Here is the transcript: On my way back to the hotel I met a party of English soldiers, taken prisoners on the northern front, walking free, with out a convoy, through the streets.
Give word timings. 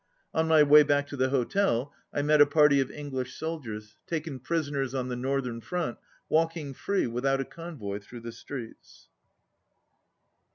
On 0.33 0.47
my 0.47 0.63
way 0.63 0.81
back 0.81 1.05
to 1.09 1.15
the 1.15 1.29
hotel 1.29 1.93
I 2.11 2.23
met 2.23 2.41
a 2.41 2.47
party 2.47 2.79
of 2.79 2.89
English 2.89 3.35
soldiers, 3.35 3.97
taken 4.07 4.39
prisoners 4.39 4.95
on 4.95 5.09
the 5.09 5.15
northern 5.15 5.61
front, 5.61 5.99
walking 6.27 6.73
free, 6.73 7.05
with 7.05 7.23
out 7.23 7.39
a 7.39 7.45
convoy, 7.45 7.99
through 7.99 8.21
the 8.21 8.31
streets. 8.31 9.09